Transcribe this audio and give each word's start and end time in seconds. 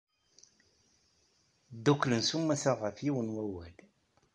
Ddukklen 1.75 2.21
s 2.29 2.31
umata 2.37 2.71
ɣef 2.81 2.97
yiwen 3.05 3.27
n 3.31 3.33
wawal. 3.35 3.75